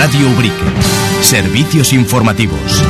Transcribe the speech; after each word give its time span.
Radio 0.00 0.30
Ubrique. 0.30 0.64
Servicios 1.20 1.92
informativos. 1.92 2.82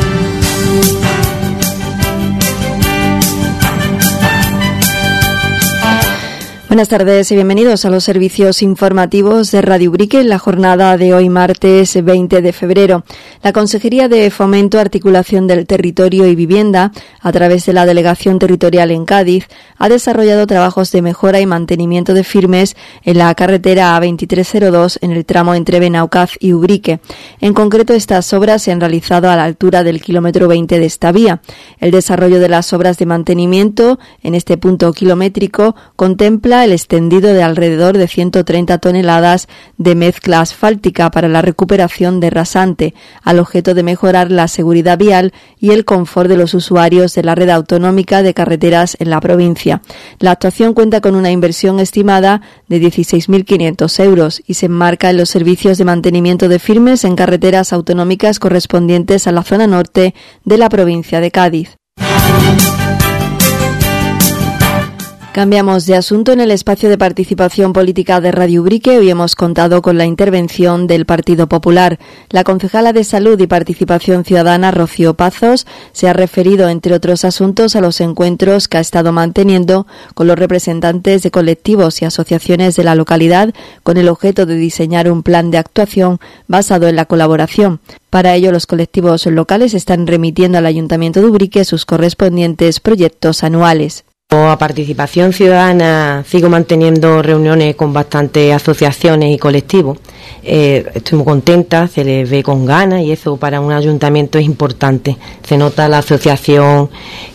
Buenas 6.70 6.88
tardes 6.88 7.32
y 7.32 7.34
bienvenidos 7.34 7.84
a 7.84 7.90
los 7.90 8.04
servicios 8.04 8.62
informativos 8.62 9.50
de 9.50 9.60
Radio 9.60 9.90
Ubrique 9.90 10.20
en 10.20 10.28
la 10.28 10.38
jornada 10.38 10.96
de 10.96 11.12
hoy 11.12 11.28
martes 11.28 12.00
20 12.00 12.42
de 12.42 12.52
febrero. 12.52 13.02
La 13.42 13.52
Consejería 13.52 14.06
de 14.06 14.30
Fomento, 14.30 14.78
Articulación 14.78 15.48
del 15.48 15.66
Territorio 15.66 16.28
y 16.28 16.36
Vivienda, 16.36 16.92
a 17.20 17.32
través 17.32 17.66
de 17.66 17.72
la 17.72 17.86
Delegación 17.86 18.38
Territorial 18.38 18.92
en 18.92 19.04
Cádiz, 19.04 19.48
ha 19.78 19.88
desarrollado 19.88 20.46
trabajos 20.46 20.92
de 20.92 21.02
mejora 21.02 21.40
y 21.40 21.46
mantenimiento 21.46 22.14
de 22.14 22.22
firmes 22.22 22.76
en 23.02 23.18
la 23.18 23.34
carretera 23.34 23.98
A2302 23.98 24.98
en 25.00 25.10
el 25.10 25.24
tramo 25.24 25.56
entre 25.56 25.80
Benaucaz 25.80 26.34
y 26.38 26.52
Ubrique. 26.52 27.00
En 27.40 27.52
concreto, 27.52 27.94
estas 27.94 28.32
obras 28.32 28.62
se 28.62 28.70
han 28.70 28.78
realizado 28.78 29.28
a 29.28 29.34
la 29.34 29.42
altura 29.42 29.82
del 29.82 30.00
kilómetro 30.00 30.46
20 30.46 30.78
de 30.78 30.86
esta 30.86 31.10
vía. 31.10 31.42
El 31.80 31.90
desarrollo 31.90 32.38
de 32.38 32.48
las 32.48 32.72
obras 32.72 32.96
de 32.96 33.06
mantenimiento 33.06 33.98
en 34.22 34.36
este 34.36 34.56
punto 34.56 34.92
kilométrico 34.92 35.74
contempla 35.96 36.59
el 36.64 36.72
extendido 36.72 37.32
de 37.32 37.42
alrededor 37.42 37.96
de 37.96 38.08
130 38.08 38.78
toneladas 38.78 39.48
de 39.78 39.94
mezcla 39.94 40.40
asfáltica 40.40 41.10
para 41.10 41.28
la 41.28 41.42
recuperación 41.42 42.20
de 42.20 42.30
rasante, 42.30 42.94
al 43.22 43.38
objeto 43.38 43.74
de 43.74 43.82
mejorar 43.82 44.30
la 44.30 44.48
seguridad 44.48 44.98
vial 44.98 45.32
y 45.58 45.70
el 45.70 45.84
confort 45.84 46.28
de 46.28 46.36
los 46.36 46.54
usuarios 46.54 47.14
de 47.14 47.22
la 47.22 47.34
red 47.34 47.50
autonómica 47.50 48.22
de 48.22 48.34
carreteras 48.34 48.96
en 49.00 49.10
la 49.10 49.20
provincia. 49.20 49.82
La 50.18 50.32
actuación 50.32 50.74
cuenta 50.74 51.00
con 51.00 51.14
una 51.14 51.30
inversión 51.30 51.80
estimada 51.80 52.42
de 52.68 52.80
16.500 52.80 54.04
euros 54.04 54.42
y 54.46 54.54
se 54.54 54.66
enmarca 54.66 55.10
en 55.10 55.16
los 55.16 55.30
servicios 55.30 55.78
de 55.78 55.84
mantenimiento 55.84 56.48
de 56.48 56.58
firmes 56.58 57.04
en 57.04 57.16
carreteras 57.16 57.72
autonómicas 57.72 58.38
correspondientes 58.38 59.26
a 59.26 59.32
la 59.32 59.42
zona 59.42 59.66
norte 59.66 60.14
de 60.44 60.58
la 60.58 60.68
provincia 60.68 61.20
de 61.20 61.30
Cádiz. 61.30 61.76
Cambiamos 65.32 65.86
de 65.86 65.94
asunto 65.94 66.32
en 66.32 66.40
el 66.40 66.50
espacio 66.50 66.88
de 66.88 66.98
participación 66.98 67.72
política 67.72 68.20
de 68.20 68.32
Radio 68.32 68.62
Ubrique. 68.62 68.98
Hoy 68.98 69.10
hemos 69.10 69.36
contado 69.36 69.80
con 69.80 69.96
la 69.96 70.04
intervención 70.04 70.88
del 70.88 71.06
Partido 71.06 71.46
Popular. 71.48 72.00
La 72.30 72.42
concejala 72.42 72.92
de 72.92 73.04
Salud 73.04 73.38
y 73.38 73.46
Participación 73.46 74.24
Ciudadana, 74.24 74.72
Rocío 74.72 75.14
Pazos, 75.14 75.68
se 75.92 76.08
ha 76.08 76.12
referido, 76.14 76.68
entre 76.68 76.94
otros 76.94 77.24
asuntos, 77.24 77.76
a 77.76 77.80
los 77.80 78.00
encuentros 78.00 78.66
que 78.66 78.78
ha 78.78 78.80
estado 78.80 79.12
manteniendo 79.12 79.86
con 80.14 80.26
los 80.26 80.36
representantes 80.36 81.22
de 81.22 81.30
colectivos 81.30 82.02
y 82.02 82.06
asociaciones 82.06 82.74
de 82.74 82.82
la 82.82 82.96
localidad 82.96 83.54
con 83.84 83.98
el 83.98 84.08
objeto 84.08 84.46
de 84.46 84.56
diseñar 84.56 85.08
un 85.08 85.22
plan 85.22 85.52
de 85.52 85.58
actuación 85.58 86.18
basado 86.48 86.88
en 86.88 86.96
la 86.96 87.04
colaboración. 87.04 87.78
Para 88.10 88.34
ello, 88.34 88.50
los 88.50 88.66
colectivos 88.66 89.26
locales 89.26 89.74
están 89.74 90.08
remitiendo 90.08 90.58
al 90.58 90.66
Ayuntamiento 90.66 91.20
de 91.20 91.28
Ubrique 91.28 91.64
sus 91.64 91.86
correspondientes 91.86 92.80
proyectos 92.80 93.44
anuales. 93.44 94.04
A 94.32 94.56
participación 94.58 95.32
ciudadana 95.32 96.22
sigo 96.24 96.48
manteniendo 96.48 97.20
reuniones 97.20 97.74
con 97.74 97.92
bastantes 97.92 98.54
asociaciones 98.54 99.34
y 99.34 99.38
colectivos. 99.38 99.98
Eh, 100.44 100.86
estoy 100.94 101.18
muy 101.18 101.24
contenta, 101.24 101.88
se 101.88 102.04
les 102.04 102.30
ve 102.30 102.44
con 102.44 102.64
ganas 102.64 103.02
y 103.02 103.10
eso 103.10 103.36
para 103.38 103.60
un 103.60 103.72
ayuntamiento 103.72 104.38
es 104.38 104.44
importante. 104.44 105.16
Se 105.42 105.56
nota 105.56 105.88
la 105.88 105.98
asociación 105.98 106.90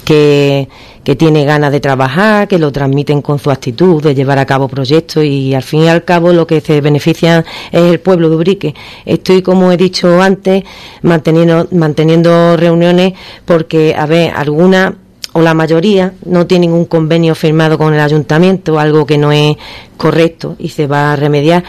que, 0.05 0.69
que 1.03 1.17
tiene 1.17 1.43
ganas 1.43 1.73
de 1.73 1.81
trabajar, 1.81 2.47
que 2.47 2.59
lo 2.59 2.71
transmiten 2.71 3.21
con 3.21 3.39
su 3.39 3.51
actitud 3.51 4.01
de 4.01 4.15
llevar 4.15 4.39
a 4.39 4.45
cabo 4.45 4.69
proyectos 4.69 5.25
y 5.25 5.53
al 5.53 5.63
fin 5.63 5.81
y 5.81 5.89
al 5.89 6.05
cabo 6.05 6.31
lo 6.31 6.47
que 6.47 6.61
se 6.61 6.79
beneficia 6.79 7.43
es 7.73 7.81
el 7.81 7.99
pueblo 7.99 8.29
de 8.29 8.35
Ubrique. 8.37 8.75
Estoy, 9.05 9.41
como 9.41 9.69
he 9.69 9.75
dicho 9.75 10.21
antes, 10.21 10.63
manteniendo, 11.01 11.67
manteniendo 11.71 12.55
reuniones 12.55 13.15
porque, 13.43 13.93
a 13.97 14.05
ver, 14.05 14.31
algunas 14.33 14.93
o 15.37 15.41
la 15.41 15.53
mayoría 15.53 16.13
no 16.23 16.47
tienen 16.47 16.71
un 16.71 16.85
convenio 16.85 17.35
firmado 17.35 17.77
con 17.77 17.93
el 17.93 17.99
ayuntamiento, 17.99 18.79
algo 18.79 19.05
que 19.05 19.17
no 19.17 19.33
es 19.33 19.57
correcto 19.97 20.55
y 20.57 20.69
se 20.69 20.87
va 20.87 21.11
a 21.11 21.17
remediar. 21.17 21.61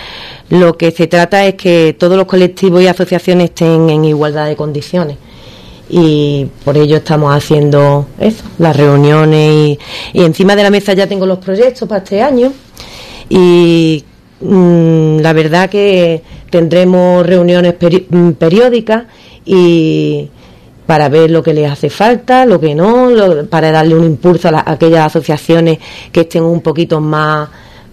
Lo 0.50 0.78
que 0.78 0.92
se 0.92 1.08
trata 1.08 1.44
es 1.44 1.54
que 1.56 1.96
todos 1.98 2.16
los 2.16 2.26
colectivos 2.26 2.80
y 2.80 2.86
asociaciones 2.86 3.46
estén 3.50 3.90
en 3.90 4.04
igualdad 4.04 4.46
de 4.46 4.54
condiciones 4.54 5.16
y 5.90 6.46
por 6.64 6.76
ello 6.76 6.98
estamos 6.98 7.34
haciendo 7.34 8.06
eso, 8.20 8.44
las 8.58 8.76
reuniones 8.76 9.78
y, 10.12 10.22
encima 10.22 10.54
de 10.54 10.62
la 10.62 10.70
mesa 10.70 10.92
ya 10.92 11.08
tengo 11.08 11.26
los 11.26 11.38
proyectos 11.38 11.88
para 11.88 12.04
este 12.04 12.22
año 12.22 12.52
y 13.28 14.04
mm, 14.42 15.18
la 15.18 15.32
verdad 15.32 15.68
que 15.68 16.22
tendremos 16.50 17.26
reuniones 17.26 17.74
mm, 18.10 18.30
periódicas 18.30 19.06
y 19.44 20.30
para 20.86 21.08
ver 21.08 21.30
lo 21.30 21.42
que 21.42 21.52
les 21.52 21.70
hace 21.70 21.90
falta, 21.90 22.46
lo 22.46 22.60
que 22.60 22.74
no, 22.74 23.10
para 23.50 23.72
darle 23.72 23.94
un 23.94 24.04
impulso 24.04 24.48
a, 24.48 24.62
aquellas 24.66 25.06
asociaciones 25.06 25.78
que 26.12 26.20
estén 26.20 26.44
un 26.44 26.60
poquito 26.60 27.00
más, 27.00 27.48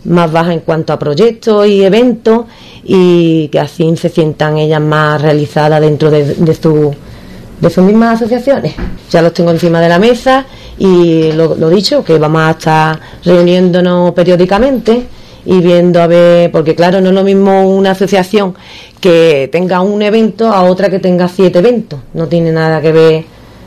más 0.05 0.31
bajas 0.31 0.53
en 0.53 0.59
cuanto 0.59 0.93
a 0.93 0.99
proyectos 0.99 1.67
y 1.67 1.83
eventos 1.83 2.45
y 2.83 3.47
que 3.47 3.59
así 3.59 3.95
se 3.97 4.09
sientan 4.09 4.57
ellas 4.57 4.81
más 4.81 5.21
realizadas 5.21 5.81
dentro 5.81 6.11
de, 6.11 6.35
de 6.35 7.69
sus 7.69 7.83
mismas 7.83 8.21
asociaciones. 8.21 8.73
Ya 9.09 9.21
los 9.21 9.33
tengo 9.33 9.51
encima 9.51 9.81
de 9.81 9.89
la 9.89 9.97
mesa 9.97 10.45
y 10.77 11.31
lo, 11.31 11.55
lo 11.55 11.69
dicho, 11.69 12.03
que 12.03 12.17
vamos 12.19 12.41
a 12.41 12.51
estar 12.51 12.99
reuniéndonos 13.23 14.11
periódicamente 14.11 15.07
y 15.45 15.59
viendo 15.59 16.01
a 16.01 16.07
ver, 16.07 16.51
porque 16.51 16.75
claro, 16.75 17.01
no 17.01 17.09
es 17.09 17.15
lo 17.15 17.23
mismo 17.23 17.69
una 17.69 17.91
asociación 17.91 18.55
que 18.99 19.49
tenga 19.51 19.81
un 19.81 20.01
evento 20.01 20.47
a 20.47 20.63
otra 20.63 20.89
que 20.89 20.99
tenga 20.99 21.27
siete 21.27 21.59
eventos. 21.59 21.99
No 22.13 22.27
tiene 22.27 22.51
nada 22.51 22.81
que 22.81 22.91
ver 22.91 23.23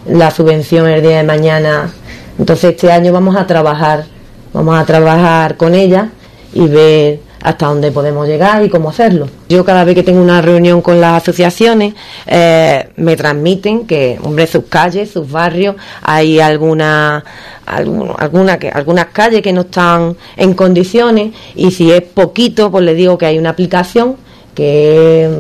la 0.08 0.30
subvención 0.30 0.88
el 0.88 1.02
día 1.02 1.18
de 1.18 1.24
mañana. 1.24 1.92
Entonces 2.38 2.70
este 2.70 2.90
año 2.90 3.12
vamos 3.12 3.36
a 3.36 3.46
trabajar, 3.46 4.04
vamos 4.52 4.78
a 4.78 4.84
trabajar 4.84 5.56
con 5.56 5.74
ella 5.74 6.10
y 6.54 6.66
ver 6.66 7.20
hasta 7.46 7.66
dónde 7.66 7.92
podemos 7.92 8.26
llegar 8.26 8.64
y 8.64 8.68
cómo 8.68 8.90
hacerlo. 8.90 9.28
Yo 9.48 9.64
cada 9.64 9.84
vez 9.84 9.94
que 9.94 10.02
tengo 10.02 10.20
una 10.20 10.42
reunión 10.42 10.82
con 10.82 11.00
las 11.00 11.22
asociaciones 11.22 11.94
eh, 12.26 12.88
me 12.96 13.14
transmiten 13.14 13.86
que, 13.86 14.18
hombre, 14.20 14.48
sus 14.48 14.64
calles, 14.64 15.12
sus 15.12 15.30
barrios, 15.30 15.76
hay 16.02 16.40
alguna, 16.40 17.22
alguna, 17.64 18.58
que, 18.58 18.68
algunas 18.68 19.06
calles 19.12 19.42
que 19.42 19.52
no 19.52 19.60
están 19.60 20.16
en 20.36 20.54
condiciones 20.54 21.34
y 21.54 21.70
si 21.70 21.92
es 21.92 22.02
poquito, 22.02 22.68
pues 22.72 22.84
le 22.84 22.94
digo 22.94 23.16
que 23.16 23.26
hay 23.26 23.38
una 23.38 23.50
aplicación 23.50 24.16
que 24.52 25.30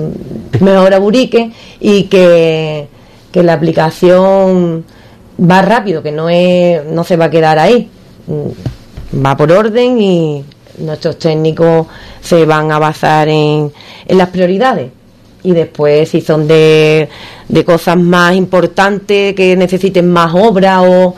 mejora 0.60 1.00
Burique 1.00 1.50
y 1.80 2.04
que, 2.04 2.86
que 3.32 3.42
la 3.42 3.54
aplicación 3.54 4.84
va 5.40 5.60
rápido, 5.60 6.04
que 6.04 6.12
no, 6.12 6.30
es, 6.30 6.84
no 6.84 7.02
se 7.02 7.16
va 7.16 7.24
a 7.24 7.30
quedar 7.30 7.58
ahí, 7.58 7.90
va 9.12 9.36
por 9.36 9.50
orden 9.50 10.00
y 10.00 10.44
nuestros 10.78 11.18
técnicos 11.18 11.86
se 12.20 12.44
van 12.44 12.72
a 12.72 12.78
basar 12.78 13.28
en, 13.28 13.72
en 14.06 14.18
las 14.18 14.28
prioridades. 14.28 14.90
Y 15.42 15.52
después 15.52 16.08
si 16.08 16.20
son 16.20 16.48
de, 16.48 17.08
de 17.48 17.64
cosas 17.64 17.96
más 17.96 18.34
importantes 18.34 19.34
que 19.34 19.56
necesiten 19.56 20.10
más 20.10 20.34
obra 20.34 20.82
o 20.82 21.14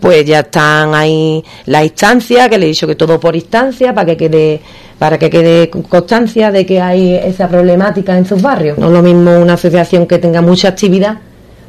pues 0.00 0.24
ya 0.24 0.40
están 0.40 0.94
ahí 0.94 1.42
las 1.66 1.84
instancias 1.84 2.48
que 2.48 2.58
le 2.58 2.66
he 2.66 2.68
dicho 2.68 2.86
que 2.86 2.96
todo 2.96 3.18
por 3.20 3.36
instancia 3.36 3.94
para 3.94 4.06
que 4.06 4.16
quede 4.16 4.60
para 4.98 5.18
que 5.18 5.30
quede 5.30 5.70
constancia 5.70 6.50
de 6.50 6.66
que 6.66 6.80
hay 6.80 7.14
esa 7.14 7.48
problemática 7.48 8.18
en 8.18 8.26
sus 8.26 8.42
barrios. 8.42 8.76
No 8.78 8.88
es 8.88 8.92
lo 8.92 9.02
mismo 9.02 9.38
una 9.38 9.54
asociación 9.54 10.06
que 10.06 10.18
tenga 10.18 10.42
mucha 10.42 10.68
actividad 10.68 11.18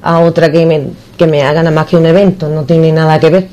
a 0.02 0.20
otra 0.20 0.52
que 0.52 0.66
me, 0.66 0.88
que 1.16 1.28
me 1.28 1.44
haga 1.44 1.62
nada 1.62 1.76
más 1.76 1.86
que 1.86 1.96
un 1.96 2.08
evento. 2.08 2.50
No 2.50 2.64
tiene 2.64 2.91
nada 2.91 3.20
que 3.20 3.30
ver 3.30 3.47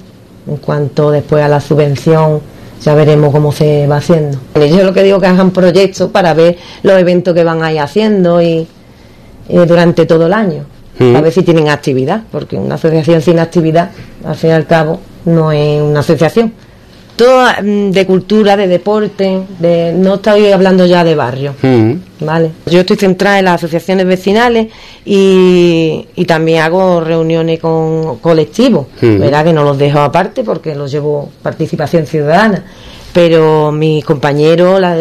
en 0.48 0.56
cuanto 0.56 1.10
después 1.10 1.44
a 1.44 1.48
la 1.48 1.60
subvención 1.60 2.40
ya 2.82 2.94
veremos 2.94 3.32
cómo 3.32 3.52
se 3.52 3.86
va 3.86 3.96
haciendo. 3.96 4.38
Yo 4.54 4.84
lo 4.84 4.92
que 4.92 5.02
digo 5.02 5.20
que 5.20 5.26
hagan 5.26 5.50
proyectos 5.50 6.10
para 6.10 6.34
ver 6.34 6.56
los 6.82 6.98
eventos 6.98 7.34
que 7.34 7.44
van 7.44 7.62
a 7.62 7.72
ir 7.72 7.80
haciendo 7.80 8.40
y, 8.40 8.66
durante 9.48 10.06
todo 10.06 10.26
el 10.26 10.32
año, 10.32 10.64
a 10.98 11.20
ver 11.20 11.32
si 11.32 11.42
tienen 11.42 11.68
actividad, 11.68 12.22
porque 12.30 12.56
una 12.56 12.76
asociación 12.76 13.20
sin 13.20 13.38
actividad, 13.38 13.90
al 14.24 14.34
fin 14.34 14.50
y 14.50 14.52
al 14.52 14.66
cabo, 14.66 15.00
no 15.24 15.52
es 15.52 15.82
una 15.82 16.00
asociación 16.00 16.52
todo 17.16 17.46
mm, 17.62 17.90
de 17.90 18.06
cultura, 18.06 18.56
de 18.56 18.68
deporte, 18.68 19.42
de 19.58 19.92
no 19.92 20.14
estoy 20.14 20.52
hablando 20.52 20.86
ya 20.86 21.02
de 21.02 21.14
barrio, 21.14 21.54
¿vale? 22.20 22.52
Yo 22.66 22.80
estoy 22.80 22.96
centrada 22.96 23.38
en 23.38 23.46
las 23.46 23.54
asociaciones 23.54 24.06
vecinales 24.06 24.68
y, 25.04 26.06
y 26.14 26.24
también 26.26 26.62
hago 26.62 27.00
reuniones 27.00 27.58
con 27.58 28.18
colectivos, 28.18 28.86
¿verdad? 29.00 29.44
Que 29.44 29.52
no 29.52 29.64
los 29.64 29.78
dejo 29.78 30.00
aparte 30.00 30.44
porque 30.44 30.74
los 30.74 30.92
llevo 30.92 31.30
participación 31.42 32.06
ciudadana 32.06 32.64
pero 33.16 33.72
mis 33.72 34.04
compañeros, 34.04 34.78
la, 34.78 34.94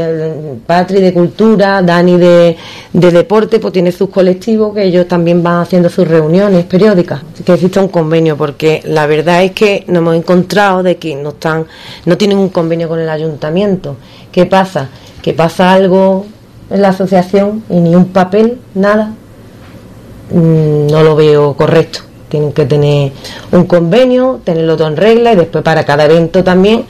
Patri 0.66 1.02
de 1.02 1.12
Cultura, 1.12 1.82
Dani 1.82 2.16
de, 2.18 2.56
de, 2.94 3.12
Deporte, 3.12 3.60
pues 3.60 3.74
tiene 3.74 3.92
sus 3.92 4.08
colectivos 4.08 4.74
que 4.74 4.86
ellos 4.86 5.06
también 5.06 5.44
van 5.44 5.64
haciendo 5.64 5.90
sus 5.90 6.08
reuniones 6.08 6.64
periódicas, 6.64 7.24
que 7.46 7.52
existe 7.52 7.78
un 7.78 7.90
convenio, 7.90 8.38
porque 8.38 8.82
la 8.86 9.06
verdad 9.06 9.44
es 9.44 9.52
que 9.52 9.84
nos 9.88 9.98
hemos 9.98 10.16
encontrado 10.16 10.82
de 10.82 10.96
que 10.96 11.14
no 11.18 11.32
están, 11.32 11.66
no 12.06 12.18
tienen 12.18 12.38
un 12.38 12.48
convenio 12.48 12.88
con 12.88 13.02
el 13.02 13.10
ayuntamiento. 13.10 13.98
¿Qué 14.32 14.46
pasa? 14.46 14.88
Que 15.22 15.34
pasa 15.34 15.74
algo 15.74 16.26
en 16.70 16.82
la 16.82 16.90
asociación 16.90 17.66
y 17.70 17.82
ni 17.82 17.96
un 17.96 18.06
papel, 18.14 18.60
nada, 18.76 19.14
mm, 20.32 20.88
no 20.88 21.04
lo 21.04 21.18
veo 21.18 21.54
correcto. 21.58 22.00
Tienen 22.30 22.54
que 22.54 22.66
tener 22.66 23.12
un 23.52 23.66
convenio, 23.66 24.40
tenerlo 24.46 24.78
todo 24.78 24.88
en 24.88 24.96
regla 24.96 25.34
y 25.34 25.36
después 25.36 25.66
para 25.66 25.84
cada 25.84 26.06
evento 26.06 26.46
también, 26.46 26.86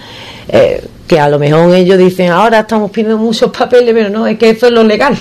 eh, 0.49 0.83
que 1.07 1.19
a 1.19 1.29
lo 1.29 1.37
mejor 1.37 1.73
ellos 1.75 1.97
dicen, 1.97 2.31
ahora 2.31 2.61
estamos 2.61 2.91
pidiendo 2.91 3.17
muchos 3.17 3.51
papeles, 3.51 3.93
pero 3.93 4.09
no, 4.09 4.25
es 4.27 4.37
que 4.37 4.49
eso 4.49 4.67
es 4.67 4.71
lo 4.71 4.83
legal. 4.83 5.15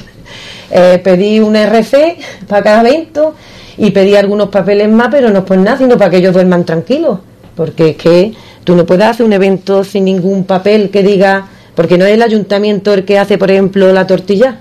Eh, 0.71 1.01
pedí 1.05 1.41
un 1.41 1.55
RC 1.55 2.17
para 2.49 2.63
cada 2.63 2.81
evento 2.81 3.35
y 3.77 3.91
pedí 3.91 4.17
algunos 4.17 4.49
papeles 4.49 4.89
más, 4.89 5.09
pero 5.11 5.31
no 5.31 5.41
es 5.41 5.45
por 5.45 5.59
nada, 5.59 5.79
sino 5.79 5.99
para 5.99 6.11
que 6.11 6.17
ellos 6.19 6.33
duerman 6.33 6.65
tranquilos. 6.65 7.19
Porque 7.55 7.91
es 7.91 7.97
que 7.97 8.33
tú 8.65 8.75
no 8.75 8.87
puedes 8.87 9.05
hacer 9.05 9.27
un 9.27 9.33
evento 9.33 9.85
sin 9.85 10.07
ningún 10.07 10.45
papel 10.45 10.91
que 10.91 11.03
diga, 11.03 11.47
porque 11.75 11.99
no 11.99 12.07
es 12.07 12.15
el 12.15 12.23
ayuntamiento 12.23 12.95
el 12.95 13.05
que 13.05 13.19
hace, 13.19 13.37
por 13.37 13.51
ejemplo, 13.51 13.93
la 13.93 14.07
tortilla 14.07 14.61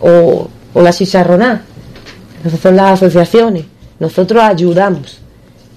o, 0.00 0.48
o 0.72 0.82
la 0.82 0.92
chicharronada. 0.92 1.62
Esas 2.44 2.60
son 2.60 2.76
las 2.76 3.02
asociaciones. 3.02 3.64
Nosotros 3.98 4.42
ayudamos. 4.42 5.18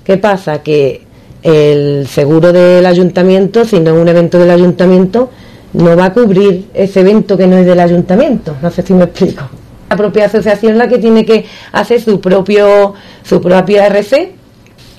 ¿Qué 0.03 0.17
pasa? 0.17 0.61
Que 0.61 1.08
el 1.43 2.07
seguro 2.07 2.51
del 2.51 2.85
ayuntamiento, 2.85 3.65
si 3.65 3.79
no 3.79 3.95
es 3.95 4.01
un 4.01 4.07
evento 4.07 4.39
del 4.39 4.51
ayuntamiento, 4.51 5.29
no 5.73 5.95
va 5.95 6.05
a 6.05 6.13
cubrir 6.13 6.67
ese 6.73 7.01
evento 7.01 7.37
que 7.37 7.47
no 7.47 7.57
es 7.57 7.65
del 7.65 7.79
ayuntamiento. 7.79 8.55
No 8.61 8.71
sé 8.71 8.81
si 8.81 8.93
me 8.93 9.05
explico. 9.05 9.43
La 9.89 9.95
propia 9.95 10.25
asociación 10.25 10.77
la 10.77 10.87
que 10.87 10.97
tiene 10.97 11.25
que 11.25 11.45
hacer 11.71 12.01
su 12.01 12.19
propio 12.19 12.93
su 13.23 13.41
propia 13.41 13.87
RC 13.87 14.31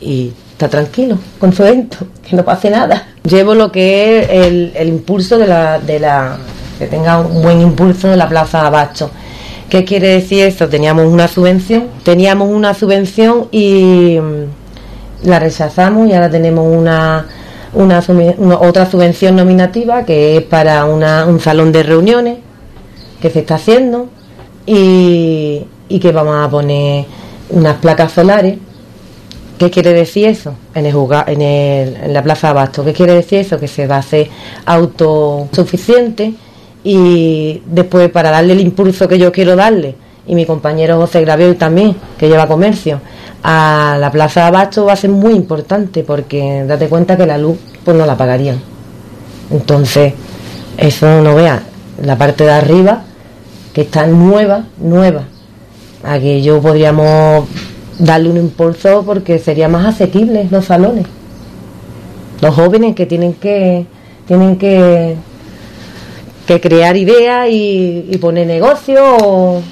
y 0.01 0.33
está 0.53 0.69
tranquilo 0.69 1.19
con 1.39 1.53
su 1.53 1.65
evento, 1.65 1.99
que 2.29 2.37
no 2.37 2.45
pase 2.45 2.71
nada. 2.71 3.09
Llevo 3.23 3.55
lo 3.55 3.71
que 3.71 4.21
es 4.21 4.29
el, 4.31 4.73
el 4.75 4.89
impulso 4.89 5.39
de 5.39 5.47
la, 5.47 5.79
de 5.79 6.01
la 6.01 6.39
que 6.79 6.87
tenga 6.87 7.21
un 7.21 7.43
buen 7.43 7.61
impulso 7.61 8.09
de 8.09 8.17
la 8.17 8.29
Plaza 8.29 8.67
Abasto 8.67 9.11
¿Qué 9.71 9.85
quiere 9.85 10.09
decir 10.09 10.43
eso? 10.43 10.69
Teníamos 10.69 11.07
una 11.07 11.29
subvención, 11.29 11.85
teníamos 12.03 12.49
una 12.51 12.75
subvención 12.75 13.47
y 13.53 14.19
la 15.22 15.38
rechazamos 15.38 16.08
y 16.08 16.12
ahora 16.12 16.31
tenemos 16.31 16.67
una, 16.67 17.26
una, 17.75 18.02
otra 18.61 18.87
subvención 18.90 19.37
nominativa 19.37 20.05
que 20.05 20.38
es 20.38 20.43
para 20.43 20.84
una, 20.84 21.26
un 21.26 21.40
salón 21.40 21.72
de 21.72 21.82
reuniones 21.82 22.38
que 23.20 23.31
se 23.31 23.40
está 23.40 23.56
haciendo 23.56 24.08
y, 24.67 25.64
y 25.88 25.99
que 25.99 26.12
vamos 26.12 26.37
a 26.37 26.49
poner 26.50 27.05
unas 27.50 27.76
placas 27.76 28.12
solares. 28.12 28.58
¿Qué 29.58 29.70
quiere 29.70 29.93
decir 29.93 30.26
eso? 30.26 30.55
En, 30.75 30.87
el, 30.87 30.94
en, 31.26 31.43
el, 31.43 31.96
en 31.96 32.12
la 32.14 32.22
Plaza 32.22 32.49
Abasto. 32.49 32.82
¿Qué 32.82 32.94
quiere 32.94 33.12
decir 33.12 33.40
eso? 33.40 33.61
Que 33.61 33.69
se 33.69 33.87
va 33.87 33.96
a 33.96 33.99
hacer 33.99 34.28
autosuficiente 34.64 36.32
y 36.82 37.61
después 37.67 38.08
para 38.11 38.31
darle 38.31 38.55
el 38.55 38.61
impulso 38.61 39.06
que 39.06 39.19
yo 39.19 39.31
quiero 39.31 39.56
darle 39.56 39.96
y 40.31 40.37
mi 40.37 40.47
compañero 40.47 40.97
José 40.97 41.23
Graveu 41.23 41.56
también 41.56 41.97
que 42.17 42.29
lleva 42.29 42.47
comercio 42.47 43.00
a 43.43 43.97
la 43.99 44.12
plaza 44.12 44.43
de 44.43 44.47
abasto 44.47 44.85
va 44.85 44.93
a 44.93 44.97
ser 44.97 45.11
muy 45.11 45.35
importante 45.35 46.05
porque 46.05 46.65
date 46.69 46.88
cuenta 46.88 47.17
que 47.17 47.27
la 47.27 47.37
luz 47.37 47.59
pues 47.85 47.97
no 47.97 48.06
la 48.06 48.17
pagarían 48.17 48.61
entonces 49.50 50.15
eso 50.77 51.21
no 51.21 51.35
vea 51.35 51.65
la 52.00 52.17
parte 52.17 52.44
de 52.44 52.53
arriba 52.53 53.03
que 53.73 53.81
está 53.81 54.06
nueva 54.06 54.67
nueva 54.79 55.25
aquí 56.05 56.43
yo 56.43 56.61
podríamos 56.61 57.49
darle 57.99 58.31
un 58.31 58.37
impulso 58.37 59.03
porque 59.05 59.41
sería 59.41 59.69
más 59.69 59.85
asequible 59.85 60.47
los 60.49 60.67
salones 60.67 61.06
los 62.41 62.55
jóvenes 62.55 62.94
que 62.94 63.06
tienen 63.06 63.35
que 63.35 63.85
tienen 64.29 64.59
que 64.59 65.17
que 66.47 66.61
crear 66.61 66.97
ideas 66.97 67.49
y, 67.50 68.17
poner 68.21 68.44
negocio. 68.47 69.62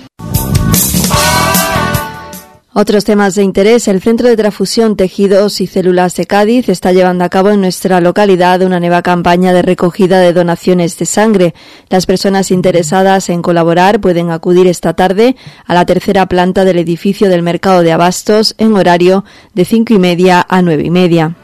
Otros 2.81 3.05
temas 3.05 3.35
de 3.35 3.43
interés. 3.43 3.89
El 3.89 4.01
Centro 4.01 4.29
de 4.29 4.37
Transfusión 4.37 4.95
Tejidos 4.95 5.61
y 5.61 5.67
Células 5.67 6.15
de 6.15 6.27
Cádiz 6.27 6.69
está 6.69 6.93
llevando 6.93 7.25
a 7.25 7.29
cabo 7.29 7.51
en 7.51 7.61
nuestra 7.61 8.01
localidad 8.01 8.63
una 8.63 8.79
nueva 8.79 9.03
campaña 9.03 9.53
de 9.53 9.63
recogida 9.63 10.21
de 10.21 10.33
donaciones 10.33 10.97
de 10.97 11.05
sangre. 11.05 11.55
Las 11.89 12.07
personas 12.07 12.53
interesadas 12.53 13.31
en 13.31 13.43
colaborar 13.43 14.01
pueden 14.01 14.31
acudir 14.31 14.69
esta 14.69 14.95
tarde 14.95 15.35
a 15.67 15.75
la 15.75 15.87
tercera 15.87 16.27
planta 16.27 16.65
del 16.65 16.79
edificio 16.79 17.29
del 17.29 17.43
Mercado 17.43 17.83
de 17.83 17.91
Abastos 17.91 18.55
en 18.59 18.73
horario 18.77 19.25
de 19.55 19.65
cinco 19.65 19.95
y 19.95 19.99
media 19.99 20.47
a 20.49 20.63
nueve 20.63 20.85
y 20.85 20.91
media. 20.91 21.35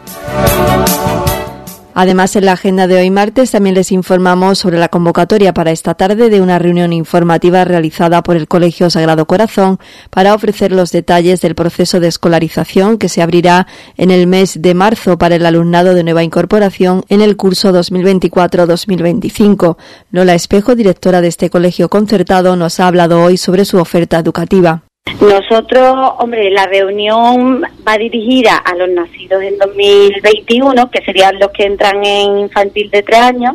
Además, 1.94 2.34
en 2.34 2.46
la 2.46 2.52
agenda 2.52 2.88
de 2.88 2.96
hoy 2.96 3.10
martes 3.10 3.52
también 3.52 3.76
les 3.76 3.92
informamos 3.92 4.58
sobre 4.58 4.78
la 4.78 4.88
convocatoria 4.88 5.54
para 5.54 5.70
esta 5.70 5.94
tarde 5.94 6.28
de 6.28 6.40
una 6.40 6.58
reunión 6.58 6.92
informativa 6.92 7.64
realizada 7.64 8.24
por 8.24 8.36
el 8.36 8.48
Colegio 8.48 8.90
Sagrado 8.90 9.26
Corazón 9.26 9.78
para 10.10 10.34
ofrecer 10.34 10.72
los 10.72 10.90
detalles 10.90 11.40
del 11.40 11.54
proceso 11.54 12.00
de 12.00 12.08
escolarización 12.08 12.98
que 12.98 13.08
se 13.08 13.22
abrirá 13.22 13.68
en 13.96 14.10
el 14.10 14.26
mes 14.26 14.60
de 14.60 14.74
marzo 14.74 15.18
para 15.18 15.36
el 15.36 15.46
alumnado 15.46 15.94
de 15.94 16.02
nueva 16.02 16.24
incorporación 16.24 17.04
en 17.08 17.22
el 17.22 17.36
curso 17.36 17.72
2024-2025. 17.72 19.76
Lola 20.10 20.34
Espejo, 20.34 20.74
directora 20.74 21.20
de 21.20 21.28
este 21.28 21.48
colegio 21.48 21.88
concertado, 21.88 22.56
nos 22.56 22.80
ha 22.80 22.88
hablado 22.88 23.22
hoy 23.22 23.36
sobre 23.36 23.64
su 23.64 23.78
oferta 23.78 24.18
educativa. 24.18 24.82
Nosotros, 25.24 26.12
hombre, 26.18 26.50
la 26.50 26.66
reunión 26.66 27.62
va 27.86 27.96
dirigida 27.96 28.56
a 28.56 28.74
los 28.74 28.88
nacidos 28.90 29.42
en 29.42 29.56
2021, 29.58 30.90
que 30.90 31.02
serían 31.02 31.38
los 31.38 31.50
que 31.50 31.64
entran 31.64 32.04
en 32.04 32.38
infantil 32.40 32.90
de 32.90 33.02
tres 33.02 33.20
años, 33.20 33.54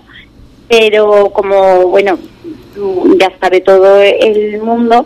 pero 0.67 1.29
como, 1.31 1.87
bueno, 1.87 2.17
ya 3.19 3.31
sabe 3.39 3.61
todo 3.61 4.01
el 4.01 4.61
mundo, 4.63 5.05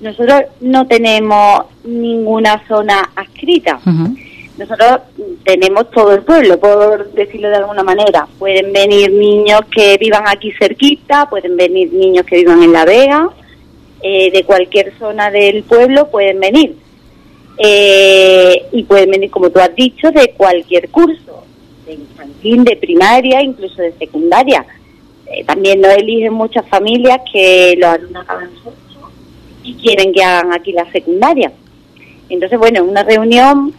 nosotros 0.00 0.42
no 0.60 0.86
tenemos 0.86 1.64
ninguna 1.84 2.62
zona 2.68 3.10
adscrita. 3.16 3.80
Nosotros 4.56 5.00
tenemos 5.42 5.90
todo 5.90 6.12
el 6.14 6.22
pueblo, 6.22 6.60
por 6.60 7.12
decirlo 7.12 7.48
de 7.48 7.56
alguna 7.56 7.82
manera. 7.82 8.28
Pueden 8.38 8.72
venir 8.72 9.10
niños 9.10 9.62
que 9.74 9.96
vivan 9.98 10.24
aquí 10.28 10.52
cerquita, 10.52 11.28
pueden 11.28 11.56
venir 11.56 11.92
niños 11.92 12.24
que 12.24 12.36
vivan 12.36 12.62
en 12.62 12.72
La 12.72 12.84
Vega, 12.84 13.30
eh, 14.06 14.30
de 14.30 14.44
cualquier 14.44 14.92
zona 14.98 15.30
del 15.30 15.62
pueblo 15.62 16.10
pueden 16.10 16.38
venir. 16.38 16.76
Eh, 17.56 18.66
y 18.72 18.82
pueden 18.82 19.10
venir, 19.10 19.30
como 19.30 19.48
tú 19.48 19.58
has 19.60 19.74
dicho, 19.74 20.10
de 20.10 20.34
cualquier 20.36 20.90
curso, 20.90 21.42
de 21.86 21.94
infantil, 21.94 22.64
de 22.64 22.76
primaria, 22.76 23.40
incluso 23.40 23.80
de 23.80 23.94
secundaria. 23.94 24.66
Eh, 25.26 25.42
también 25.44 25.80
nos 25.80 25.94
eligen 25.94 26.34
muchas 26.34 26.68
familias 26.68 27.18
que 27.32 27.76
los 27.78 27.88
alumnos 27.88 28.24
acaban 28.24 28.50
y 29.62 29.72
quieren 29.76 30.12
que 30.12 30.22
hagan 30.22 30.52
aquí 30.52 30.72
la 30.72 30.84
secundaria. 30.92 31.50
Entonces, 32.28 32.58
bueno, 32.58 32.84
una 32.84 33.04
reunión 33.04 33.72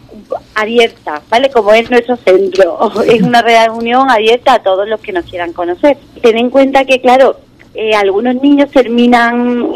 abierta, 0.56 1.22
¿vale? 1.30 1.50
Como 1.50 1.72
es 1.72 1.88
nuestro 1.88 2.16
centro, 2.16 2.90
es 3.06 3.22
una 3.22 3.42
reunión 3.42 4.10
abierta 4.10 4.54
a 4.54 4.62
todos 4.64 4.88
los 4.88 4.98
que 5.00 5.12
nos 5.12 5.24
quieran 5.26 5.52
conocer. 5.52 5.96
Ten 6.20 6.36
en 6.36 6.50
cuenta 6.50 6.84
que, 6.84 7.00
claro, 7.00 7.36
eh, 7.76 7.94
algunos 7.94 8.34
niños 8.36 8.70
terminan 8.70 9.66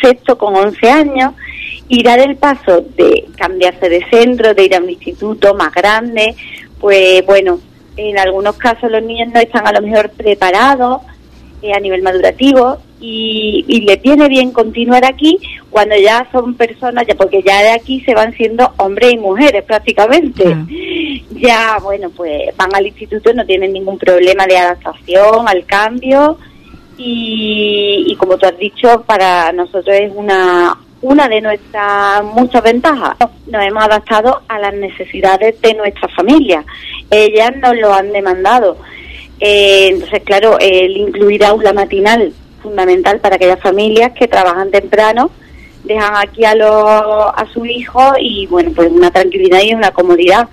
sexto 0.00 0.38
con 0.38 0.54
11 0.54 0.90
años 0.90 1.34
y 1.88 2.02
dar 2.02 2.20
el 2.20 2.36
paso 2.36 2.82
de 2.96 3.26
cambiarse 3.36 3.88
de 3.88 4.04
centro, 4.10 4.54
de 4.54 4.64
ir 4.64 4.74
a 4.76 4.78
un 4.78 4.90
instituto 4.90 5.54
más 5.54 5.74
grande, 5.74 6.36
pues 6.78 7.26
bueno, 7.26 7.58
en 7.96 8.18
algunos 8.18 8.56
casos 8.56 8.90
los 8.90 9.02
niños 9.02 9.32
no 9.34 9.40
están 9.40 9.66
a 9.66 9.72
lo 9.72 9.82
mejor 9.82 10.10
preparados 10.10 11.02
eh, 11.62 11.72
a 11.72 11.80
nivel 11.80 12.02
madurativo 12.02 12.78
y, 13.00 13.64
y 13.66 13.80
les 13.80 14.00
viene 14.02 14.28
bien 14.28 14.52
continuar 14.52 15.04
aquí 15.04 15.38
cuando 15.70 15.96
ya 15.96 16.28
son 16.30 16.54
personas, 16.54 17.06
ya 17.08 17.16
porque 17.16 17.42
ya 17.42 17.62
de 17.62 17.70
aquí 17.70 18.00
se 18.02 18.14
van 18.14 18.32
siendo 18.34 18.72
hombres 18.76 19.14
y 19.14 19.18
mujeres 19.18 19.64
prácticamente. 19.64 20.56
Ya, 21.30 21.78
bueno, 21.82 22.10
pues 22.10 22.56
van 22.56 22.74
al 22.74 22.86
instituto, 22.86 23.32
no 23.32 23.44
tienen 23.44 23.72
ningún 23.72 23.98
problema 23.98 24.46
de 24.46 24.58
adaptación 24.58 25.48
al 25.48 25.64
cambio 25.66 26.38
y, 26.98 28.16
como 28.18 28.36
tú 28.36 28.46
has 28.46 28.58
dicho, 28.58 29.02
para 29.06 29.52
nosotros 29.52 29.94
es 29.94 30.12
una, 30.14 30.76
una 31.00 31.28
de 31.28 31.40
nuestras 31.40 32.24
muchas 32.24 32.62
ventajas. 32.62 33.16
Nos 33.46 33.64
hemos 33.64 33.84
adaptado 33.84 34.42
a 34.48 34.58
las 34.58 34.74
necesidades 34.74 35.60
de 35.60 35.74
nuestra 35.74 36.08
familia. 36.08 36.64
Ellas 37.08 37.56
nos 37.56 37.76
lo 37.76 37.94
han 37.94 38.12
demandado. 38.12 38.76
Eh, 39.38 39.90
entonces, 39.92 40.22
claro, 40.24 40.58
el 40.58 40.96
incluir 40.96 41.44
aula 41.44 41.72
matinal 41.72 42.32
fundamental 42.60 43.20
para 43.20 43.36
aquellas 43.36 43.60
familias 43.60 44.12
que 44.18 44.26
trabajan 44.26 44.72
temprano, 44.72 45.30
dejan 45.84 46.16
aquí 46.16 46.44
a, 46.44 46.56
los, 46.56 46.68
a 46.84 47.46
su 47.54 47.64
hijo 47.64 48.14
y, 48.20 48.46
bueno, 48.48 48.72
pues 48.74 48.90
una 48.90 49.12
tranquilidad 49.12 49.60
y 49.62 49.74
una 49.74 49.92
comodidad. 49.92 50.48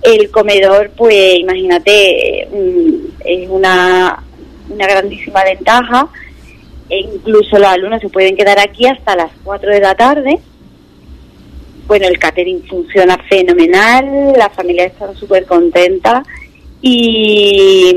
El 0.00 0.30
comedor, 0.30 0.90
pues 0.96 1.34
imagínate, 1.36 2.48
mm, 2.50 3.20
es 3.24 3.48
una 3.50 4.22
una 4.68 4.86
grandísima 4.86 5.44
ventaja. 5.44 6.08
E 6.88 7.00
incluso 7.00 7.58
los 7.58 7.68
alumnos 7.68 8.00
se 8.00 8.08
pueden 8.08 8.36
quedar 8.36 8.58
aquí 8.58 8.86
hasta 8.86 9.16
las 9.16 9.30
4 9.44 9.70
de 9.70 9.80
la 9.80 9.94
tarde. 9.94 10.38
Bueno, 11.86 12.06
el 12.06 12.18
catering 12.18 12.64
funciona 12.66 13.16
fenomenal, 13.28 14.32
la 14.36 14.50
familia 14.50 14.86
está 14.86 15.14
súper 15.14 15.46
contenta 15.46 16.22
y, 16.80 17.94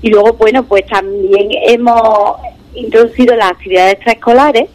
y 0.00 0.10
luego, 0.10 0.32
bueno, 0.34 0.64
pues 0.64 0.86
también 0.86 1.50
hemos 1.66 2.36
introducido 2.74 3.36
las 3.36 3.52
actividades 3.52 3.94
extraescolares 3.94 4.70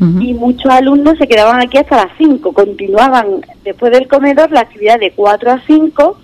y 0.00 0.34
muchos 0.34 0.70
alumnos 0.70 1.16
se 1.18 1.26
quedaban 1.26 1.62
aquí 1.62 1.78
hasta 1.78 1.96
las 1.96 2.12
5, 2.18 2.52
continuaban 2.52 3.40
después 3.62 3.92
del 3.92 4.08
comedor 4.08 4.50
la 4.50 4.60
actividad 4.60 4.98
de 4.98 5.12
4 5.12 5.52
a 5.52 5.62
5 5.66 6.18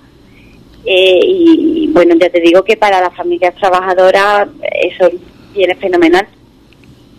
eh, 0.85 1.21
y, 1.23 1.89
bueno, 1.93 2.15
ya 2.19 2.31
te 2.31 2.41
digo 2.41 2.63
que 2.65 2.77
para 2.77 3.01
las 3.01 3.15
familias 3.15 3.55
trabajadoras 3.57 4.49
eso 4.81 5.11
viene 5.55 5.75
fenomenal. 5.75 6.27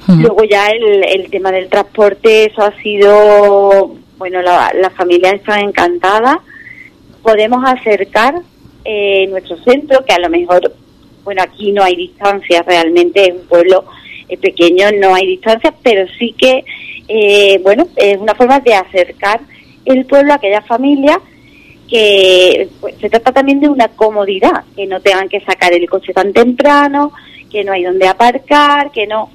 Luego 0.08 0.44
ya 0.44 0.70
el, 0.70 1.03
el 1.03 1.30
tema 1.30 1.51
del 1.51 1.70
transporte, 1.70 2.46
eso 2.46 2.63
ha 2.63 2.75
sido, 2.82 3.96
bueno, 4.18 4.41
las 4.41 4.74
la 4.74 4.89
familias 4.89 5.36
están 5.36 5.60
encantadas. 5.60 6.38
Podemos 7.22 7.63
acercar 7.63 8.41
eh, 8.84 9.27
nuestro 9.27 9.58
centro, 9.58 10.03
que 10.03 10.13
a 10.13 10.20
lo 10.20 10.30
mejor, 10.30 10.74
bueno, 11.24 11.44
aquí 11.44 11.72
no 11.72 11.84
hay 11.84 11.96
distancia, 11.96 12.63
realmente 12.63 13.27
es 13.27 13.36
un 13.36 13.48
pueblo 13.48 13.86
eh, 14.27 14.38
pequeño, 14.38 14.88
no 15.00 15.13
hay 15.13 15.27
distancia, 15.27 15.72
pero 15.84 16.08
sí 16.18 16.34
que, 16.36 16.65
eh, 17.08 17.60
bueno, 17.62 17.88
es 17.96 18.18
una 18.18 18.34
forma 18.34 18.60
de 18.60 18.74
acercar 18.74 19.41
el 19.86 20.06
pueblo 20.06 20.34
a 20.34 20.38
aquellas 20.38 20.65
familias 20.65 21.20
que 21.91 22.69
pues, 22.79 22.95
se 23.01 23.10
trata 23.10 23.33
también 23.33 23.60
de 23.60 23.67
una 23.67 23.89
comodidad, 23.89 24.63
que 24.77 24.88
no 24.88 25.01
tengan 25.01 25.27
que 25.27 25.41
sacar 25.41 25.74
el 25.74 25.89
coche 25.89 26.13
tan 26.13 26.31
temprano, 26.31 27.12
que 27.51 27.65
no 27.65 27.74
hay 27.74 27.83
donde 27.83 28.07
aparcar, 28.07 28.91
que 28.91 29.05
no... 29.05 29.29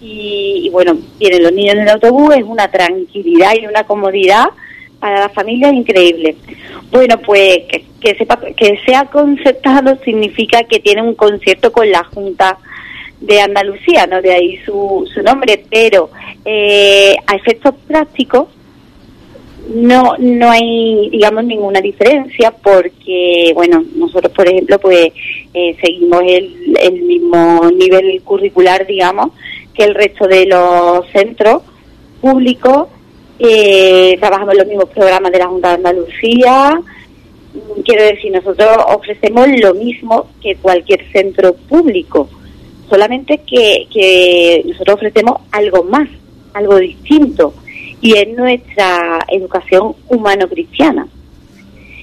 Y, 0.00 0.68
bueno, 0.72 0.98
vienen 1.20 1.44
los 1.44 1.52
niños 1.52 1.76
en 1.76 1.82
el 1.82 1.88
autobús, 1.90 2.34
es 2.34 2.42
una 2.42 2.66
tranquilidad 2.66 3.52
y 3.54 3.68
una 3.68 3.84
comodidad 3.84 4.46
para 4.98 5.20
la 5.20 5.28
familia 5.28 5.72
increíble. 5.72 6.34
Bueno, 6.90 7.18
pues 7.18 7.58
que, 7.68 7.84
que, 8.00 8.16
sepa, 8.16 8.36
que 8.56 8.80
sea 8.84 9.04
concertado 9.04 9.96
significa 10.04 10.64
que 10.64 10.80
tiene 10.80 11.02
un 11.02 11.14
concierto 11.14 11.70
con 11.70 11.88
la 11.88 12.02
Junta 12.02 12.58
de 13.20 13.40
Andalucía, 13.40 14.08
¿no? 14.08 14.20
De 14.20 14.32
ahí 14.32 14.58
su, 14.66 15.08
su 15.14 15.22
nombre, 15.22 15.64
pero 15.70 16.10
eh, 16.44 17.14
a 17.28 17.36
efectos 17.36 17.76
prácticos 17.86 18.48
no 19.68 20.16
no 20.18 20.50
hay 20.50 21.08
digamos 21.10 21.44
ninguna 21.44 21.80
diferencia 21.80 22.50
porque 22.50 23.52
bueno 23.54 23.84
nosotros 23.94 24.32
por 24.32 24.48
ejemplo 24.48 24.78
pues 24.78 25.12
eh, 25.54 25.76
seguimos 25.80 26.22
el, 26.26 26.76
el 26.80 27.02
mismo 27.02 27.70
nivel 27.70 28.20
curricular 28.22 28.86
digamos 28.86 29.30
que 29.74 29.84
el 29.84 29.94
resto 29.94 30.26
de 30.26 30.46
los 30.46 31.06
centros 31.10 31.62
públicos. 32.22 32.88
Eh, 33.38 34.16
trabajamos 34.20 34.54
los 34.54 34.66
mismos 34.66 34.88
programas 34.90 35.32
de 35.32 35.38
la 35.38 35.48
Junta 35.48 35.68
de 35.68 35.74
Andalucía. 35.74 36.80
Quiero 37.84 38.04
decir 38.04 38.32
nosotros 38.32 38.76
ofrecemos 38.88 39.48
lo 39.60 39.74
mismo 39.74 40.28
que 40.40 40.56
cualquier 40.56 41.10
centro 41.12 41.54
público 41.54 42.28
solamente 42.88 43.40
que, 43.46 43.86
que 43.92 44.62
nosotros 44.66 44.96
ofrecemos 44.96 45.42
algo 45.50 45.82
más 45.84 46.08
algo 46.54 46.76
distinto 46.76 47.54
y 48.02 48.18
es 48.18 48.28
nuestra 48.36 49.20
educación 49.28 49.94
humano-cristiana. 50.08 51.06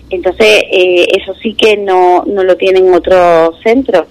Entonces, 0.10 0.64
eh, 0.72 1.06
eso 1.16 1.36
sí 1.36 1.54
que 1.54 1.76
no, 1.76 2.24
no 2.26 2.44
lo 2.44 2.56
tienen 2.56 2.92
otros 2.94 3.60
centros. 3.62 4.08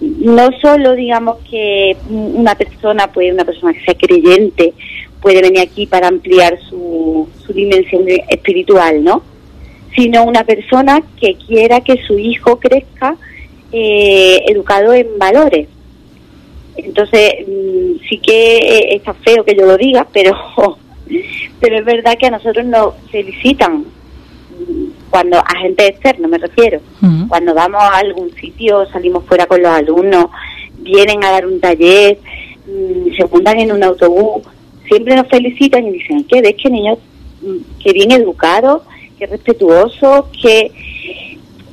No 0.00 0.50
solo, 0.60 0.94
digamos, 0.94 1.38
que 1.50 1.96
una 2.10 2.54
persona, 2.54 3.10
puede 3.10 3.32
una 3.32 3.46
persona 3.46 3.72
que 3.72 3.80
sea 3.80 3.94
creyente, 3.94 4.74
puede 5.20 5.40
venir 5.40 5.60
aquí 5.60 5.86
para 5.86 6.08
ampliar 6.08 6.58
su, 6.68 7.26
su 7.44 7.52
dimensión 7.54 8.04
espiritual, 8.28 9.02
¿no? 9.02 9.22
Sino 9.96 10.24
una 10.24 10.44
persona 10.44 11.02
que 11.18 11.34
quiera 11.34 11.80
que 11.80 11.96
su 12.06 12.18
hijo 12.18 12.60
crezca 12.60 13.16
eh, 13.72 14.42
educado 14.46 14.92
en 14.92 15.18
valores. 15.18 15.68
Entonces, 16.76 17.32
mm, 17.48 18.06
sí 18.08 18.18
que 18.18 18.90
está 18.90 19.14
feo 19.14 19.42
que 19.42 19.56
yo 19.56 19.64
lo 19.66 19.78
diga, 19.78 20.06
pero 20.12 20.36
pero 21.60 21.78
es 21.78 21.84
verdad 21.84 22.16
que 22.18 22.26
a 22.26 22.30
nosotros 22.30 22.64
nos 22.66 22.94
felicitan 23.10 23.84
cuando 25.10 25.38
a 25.38 25.58
gente 25.60 25.86
externa 25.86 26.28
me 26.28 26.38
refiero. 26.38 26.80
Cuando 27.28 27.54
vamos 27.54 27.80
a 27.82 27.98
algún 27.98 28.30
sitio 28.34 28.86
salimos 28.86 29.24
fuera 29.24 29.46
con 29.46 29.62
los 29.62 29.70
alumnos 29.70 30.26
vienen 30.78 31.22
a 31.24 31.30
dar 31.30 31.46
un 31.46 31.60
taller 31.60 32.18
mm, 32.66 33.16
se 33.16 33.22
juntan 33.24 33.58
en 33.58 33.72
un 33.72 33.82
autobús 33.82 34.42
siempre 34.86 35.14
nos 35.14 35.28
felicitan 35.28 35.86
y 35.86 35.92
dicen 35.92 36.24
que 36.24 36.40
ves 36.40 36.54
que 36.60 36.70
niños 36.70 36.98
mm, 37.42 37.82
que 37.82 37.92
bien 37.92 38.12
educados 38.12 38.82
que 39.18 39.26
respetuoso 39.26 40.28
que 40.40 40.70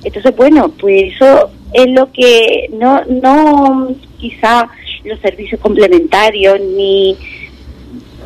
entonces 0.04 0.36
bueno 0.36 0.70
pues 0.80 1.13
eso 1.13 1.50
es 1.74 1.88
lo 1.89 2.12
que 2.12 2.70
no 2.74 3.04
no 3.06 3.89
quizá 4.18 4.68
los 5.04 5.20
servicios 5.20 5.62
complementarios 5.62 6.60
ni 6.60 7.15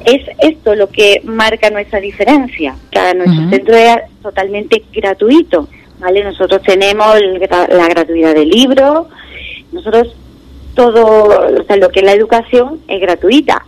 es 0.06 0.22
esto 0.40 0.76
lo 0.76 0.88
que 0.90 1.22
marca 1.24 1.70
nuestra 1.70 2.00
diferencia. 2.00 2.76
Cada 2.92 3.14
nuestro 3.14 3.50
centro 3.50 3.76
es 3.76 3.98
totalmente 4.22 4.84
gratuito, 4.94 5.68
¿vale? 6.00 6.24
Nosotros 6.24 6.62
tenemos 6.64 7.16
la 7.70 7.88
gratuidad 7.88 8.34
del 8.34 8.50
libro, 8.50 9.08
nosotros 9.72 10.16
todo, 10.76 11.28
o 11.60 11.64
sea, 11.66 11.76
lo 11.78 11.90
que 11.90 12.00
es 12.00 12.06
la 12.06 12.14
educación 12.14 12.80
es 12.88 13.02
gratuita. 13.02 13.66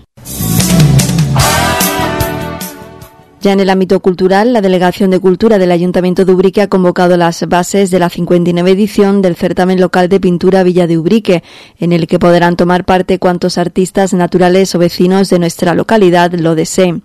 Ya 3.42 3.54
en 3.54 3.60
el 3.60 3.72
ámbito 3.72 4.00
cultural, 4.02 4.54
la 4.54 4.62
Delegación 4.62 5.10
de 5.10 5.20
Cultura 5.20 5.58
del 5.58 5.72
Ayuntamiento 5.72 6.26
de 6.26 6.32
Ubrique 6.32 6.62
ha 6.62 6.68
convocado 6.68 7.18
las 7.18 7.44
bases 7.50 7.90
de 7.90 7.98
la 7.98 8.12
59 8.12 8.70
edición 8.70 9.24
del 9.24 9.36
certamen 9.36 9.82
local 9.82 10.10
de 10.10 10.20
pintura 10.20 10.62
Villa 10.62 10.86
de 10.86 11.00
Ubrique, 11.00 11.42
en 11.80 11.92
el 11.92 12.06
que 12.06 12.20
podrán 12.20 12.56
tomar 12.56 12.86
parte 12.86 13.18
cuantos 13.18 13.58
artistas 13.58 14.14
naturales 14.14 14.76
o 14.76 14.78
vecinos 14.78 15.32
de 15.32 15.40
nuestra 15.40 15.74
localidad 15.74 16.32
lo 16.34 16.54
deseen. 16.54 17.02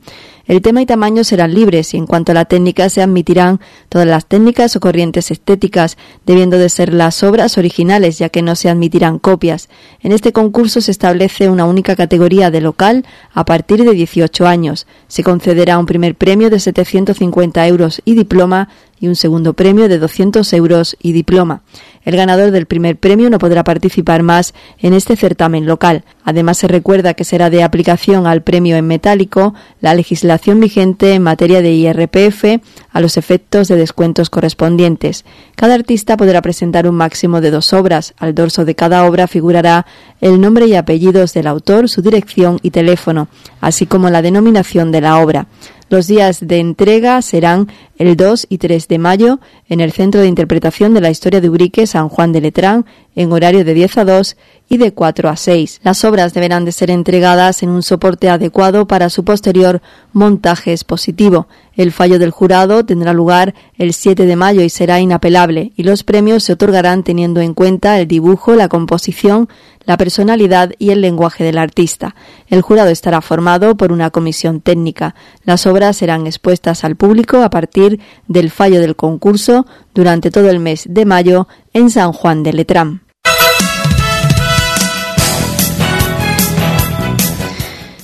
El 0.47 0.63
tema 0.63 0.81
y 0.81 0.87
tamaño 0.87 1.25
serán 1.25 1.55
libres 1.55 1.93
y 1.93 1.97
en 1.97 2.07
cuanto 2.07 2.31
a 2.31 2.35
la 2.37 2.45
técnica 2.45 2.89
se 2.89 3.03
admitirán 3.03 3.61
todas 3.89 4.07
las 4.07 4.27
técnicas 4.27 4.77
o 4.77 4.81
corrientes 4.81 5.33
estéticas, 5.33 5.99
debiendo 6.25 6.57
de 6.57 6.69
ser 6.69 6.95
las 6.95 7.25
obras 7.25 7.59
originales 7.59 8.19
ya 8.19 8.29
que 8.29 8.43
no 8.43 8.55
se 8.55 8.69
admitirán 8.69 9.19
copias. 9.19 9.69
En 10.01 10.13
este 10.13 10.33
concurso 10.33 10.81
se 10.81 10.93
establece 10.93 11.49
una 11.49 11.65
única 11.65 11.97
categoría 11.97 12.53
de 12.53 12.61
local 12.61 13.05
a 13.35 13.45
partir 13.45 13.83
de 13.83 13.91
18 13.91 14.47
años. 14.47 14.87
Se 15.09 15.25
concederá 15.25 15.79
un 15.79 15.87
primer 15.87 16.15
premio 16.15 16.49
de 16.49 16.61
750 16.61 17.67
euros 17.67 18.01
y 18.05 18.15
diploma 18.15 18.69
y 19.01 19.09
un 19.09 19.17
segundo 19.17 19.55
premio 19.55 19.89
de 19.89 19.99
200 19.99 20.53
euros 20.53 20.97
y 21.03 21.11
diploma. 21.11 21.63
El 22.07 22.17
ganador 22.17 22.53
del 22.53 22.67
primer 22.67 22.97
premio 22.97 23.29
no 23.31 23.41
podrá 23.41 23.65
participar 23.65 24.23
más 24.23 24.55
en 24.79 24.95
este 24.95 25.17
certamen 25.17 25.67
local. 25.67 26.05
Además, 26.23 26.57
se 26.57 26.69
recuerda 26.69 27.15
que 27.15 27.25
será 27.25 27.51
de 27.51 27.65
aplicación 27.65 28.29
al 28.29 28.43
premio 28.43 28.77
en 28.77 28.87
metálico 28.87 29.55
la 29.81 29.93
legislación 29.93 30.61
vigente 30.61 31.15
en 31.15 31.23
materia 31.25 31.63
de 31.63 31.73
IRPF 31.73 32.63
a 32.93 33.01
los 33.01 33.17
efectos 33.17 33.67
de 33.67 33.75
descuentos 33.75 34.31
correspondientes. 34.31 35.25
Cada 35.57 35.75
artista 35.75 36.17
podrá 36.17 36.43
presentar 36.43 36.89
un 36.89 36.95
máximo 36.95 37.41
de 37.41 37.51
dos 37.51 37.73
obras. 37.73 38.15
Al 38.19 38.37
dorso 38.37 38.65
de 38.65 38.77
cada 38.77 39.05
obra 39.05 39.27
figurará 39.27 39.85
el 40.21 40.41
nombre 40.41 40.67
y 40.67 40.77
apellidos 40.77 41.35
del 41.35 41.49
autor, 41.49 41.89
su 41.89 42.03
dirección 42.03 42.61
y 42.63 42.71
teléfono, 42.71 43.27
así 43.61 43.85
como 43.87 44.11
la 44.11 44.23
denominación 44.23 44.93
de 44.93 45.01
la 45.01 45.19
obra. 45.19 45.49
Los 45.89 46.09
días 46.09 46.41
de 46.41 46.59
entrega 46.59 47.23
serán 47.23 47.69
el 47.97 48.17
2 48.17 48.49
y 48.49 48.59
3 48.59 48.89
de 48.89 48.99
mayo 48.99 49.39
en 49.69 49.81
el 49.81 49.93
Centro 49.93 50.21
de 50.21 50.27
Interpretación 50.27 50.93
de 50.95 51.01
la 51.01 51.11
Historia 51.11 51.41
de 51.41 51.49
Ubrique 51.49 51.87
San 51.87 52.09
Juan 52.09 52.33
de 52.33 52.41
Letrán 52.41 52.87
en 53.15 53.33
horario 53.33 53.65
de 53.65 53.73
10 53.73 53.99
a 53.99 54.05
2 54.05 54.37
y 54.69 54.79
de 54.79 54.93
4 54.93 55.29
a 55.29 55.37
6. 55.37 55.81
Las 55.85 56.05
obras 56.05 56.35
deberán 56.35 56.65
de 56.65 56.73
ser 56.73 56.91
entregadas 56.91 57.63
en 57.63 57.69
un 57.69 57.85
soporte 57.85 58.29
adecuado 58.29 58.89
para 58.89 59.11
su 59.11 59.25
posterior 59.25 59.81
montaje 60.13 60.73
expositivo. 60.73 61.47
El 61.77 61.93
fallo 61.93 62.19
del 62.19 62.33
jurado 62.33 62.85
tendrá 62.85 63.13
lugar 63.13 63.55
el 63.79 63.93
7 63.93 64.27
de 64.27 64.37
mayo 64.37 64.63
y 64.63 64.71
será 64.71 64.99
inapelable 64.99 65.73
y 65.77 65.85
los 65.85 66.03
premios 66.03 66.43
se 66.43 66.55
otorgarán 66.55 67.05
teniendo 67.05 67.41
en 67.41 67.55
cuenta 67.55 68.01
el 68.01 68.09
dibujo, 68.09 68.57
la 68.57 68.69
composición, 68.69 69.49
la 69.87 69.97
personalidad 69.97 70.73
y 70.79 70.91
el 70.91 71.01
lenguaje 71.01 71.45
del 71.45 71.59
artista. 71.59 72.15
El 72.49 72.61
jurado 72.61 72.91
estará 72.91 73.21
formado 73.21 73.77
por 73.77 73.93
una 73.93 74.11
comisión 74.11 74.61
técnica. 74.61 75.15
Las 75.45 75.67
obras 75.67 75.97
serán 75.97 76.27
expuestas 76.27 76.85
al 76.85 76.97
público 76.97 77.43
a 77.43 77.51
partir 77.51 78.01
del 78.29 78.51
fallo 78.51 78.81
del 78.81 78.97
concurso 78.97 79.67
durante 79.95 80.31
todo 80.31 80.51
el 80.51 80.59
mes 80.59 80.85
de 80.89 81.07
mayo 81.07 81.49
en 81.73 81.91
San 81.91 82.13
Juan 82.13 82.43
de 82.43 82.53
Letrán. 82.53 83.06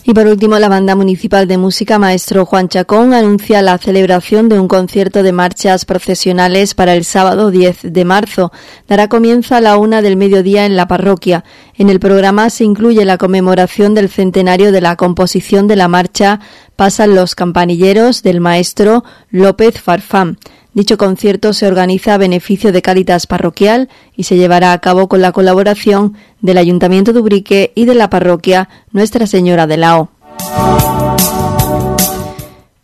Y 0.05 0.15
por 0.15 0.27
último, 0.27 0.59
la 0.59 0.69
Banda 0.69 0.97
Municipal 0.97 1.47
de 1.47 1.59
Música 1.59 1.97
Maestro 1.97 2.45
Juan 2.45 2.69
Chacón 2.69 3.15
anuncia 3.15 3.63
la 3.63 3.79
celebración 3.79 4.49
de 4.49 4.59
un 4.59 4.67
concierto 4.67 5.23
de 5.23 5.31
marchas 5.31 5.85
procesionales 5.85 6.75
para 6.75 6.95
el 6.95 7.05
sábado 7.05 7.53
10 7.53 7.93
de 7.93 8.05
marzo. 8.05 8.51
Dará 8.89 9.09
comienzo 9.09 9.55
a 9.55 9.61
la 9.61 9.77
una 9.77 10.03
del 10.03 10.17
mediodía 10.17 10.67
en 10.67 10.75
la 10.75 10.89
parroquia. 10.89 11.45
En 11.79 11.89
el 11.89 12.01
programa 12.01 12.51
se 12.51 12.65
incluye 12.65 13.05
la 13.05 13.17
conmemoración 13.17 13.95
del 13.95 14.09
centenario 14.09 14.73
de 14.73 14.81
la 14.81 14.97
composición 14.97 15.69
de 15.69 15.77
la 15.77 15.87
marcha 15.87 16.41
Pasan 16.75 17.15
los 17.15 17.37
campanilleros 17.37 18.25
del 18.25 18.41
maestro 18.41 19.05
López 19.31 19.81
Farfán. 19.81 20.39
Dicho 20.75 20.97
concierto 20.97 21.53
se 21.53 21.67
organiza 21.67 22.15
a 22.15 22.19
beneficio 22.19 22.73
de 22.73 22.81
Cáritas 22.81 23.27
Parroquial 23.27 23.91
y 24.17 24.25
se 24.25 24.37
llevará 24.37 24.73
a 24.73 24.79
cabo 24.79 25.07
con 25.07 25.21
la 25.21 25.33
colaboración 25.33 26.15
del 26.41 26.57
Ayuntamiento 26.57 27.13
de 27.13 27.21
Ubrique 27.21 27.73
y 27.75 27.85
de 27.85 27.95
la 27.95 28.09
parroquia 28.09 28.71
Nuestra 28.91 29.27
Señora 29.27 29.67
de 29.67 29.77
Lao. 29.77 30.11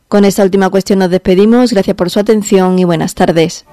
Con 0.09 0.25
esta 0.25 0.43
última 0.43 0.71
cuestión 0.71 0.99
nos 0.99 1.11
despedimos. 1.11 1.73
Gracias 1.73 1.97
por 1.97 2.11
su 2.11 2.19
atención 2.19 2.79
y 2.79 2.85
buenas 2.85 3.15
tardes. 3.15 3.65